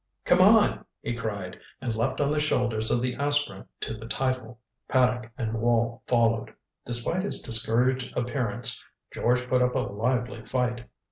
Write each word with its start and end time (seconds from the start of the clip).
"Come 0.25 0.41
on," 0.41 0.83
he 1.03 1.15
cried, 1.15 1.59
and 1.79 1.93
leaped 1.95 2.19
on 2.19 2.31
the 2.31 2.39
shoulders 2.39 2.89
of 2.89 3.03
the 3.03 3.13
aspirant 3.17 3.67
to 3.81 3.93
the 3.93 4.07
title. 4.07 4.59
Paddock 4.87 5.31
and 5.37 5.53
Wall 5.53 6.01
followed. 6.07 6.51
Despite 6.87 7.21
his 7.21 7.39
discouraged 7.39 8.17
appearance, 8.17 8.83
George 9.11 9.47
put 9.47 9.61
up 9.61 9.75
a 9.75 9.77
lively 9.81 10.43
fight. 10.43 10.87